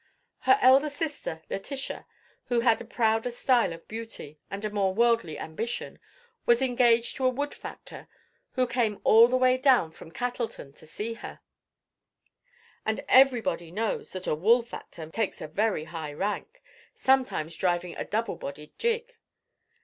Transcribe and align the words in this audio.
Her 0.39 0.57
elder 0.63 0.89
sister 0.89 1.43
Letitia, 1.47 2.07
who 2.45 2.61
had 2.61 2.81
a 2.81 2.85
prouder 2.85 3.29
style 3.29 3.71
of 3.71 3.87
beauty, 3.87 4.39
and 4.49 4.65
a 4.65 4.71
more 4.71 4.95
worldly 4.95 5.37
ambition, 5.37 5.99
was 6.47 6.59
engaged 6.59 7.17
to 7.17 7.25
a 7.25 7.29
wool 7.29 7.51
factor, 7.51 8.07
who 8.53 8.65
came 8.65 8.99
all 9.03 9.27
the 9.27 9.37
way 9.37 9.61
from 9.61 10.11
Cattelton 10.11 10.73
to 10.73 10.87
see 10.87 11.13
her; 11.13 11.39
and 12.83 13.05
everybody 13.07 13.69
knows 13.69 14.13
that 14.13 14.25
a 14.25 14.33
wool 14.33 14.63
factor 14.63 15.07
takes 15.11 15.39
a 15.39 15.47
very 15.47 15.83
high 15.83 16.13
rank, 16.13 16.63
sometimes 16.95 17.55
driving 17.55 17.95
a 17.95 18.03
double 18.03 18.37
bodied 18.37 18.75
gig. 18.79 19.13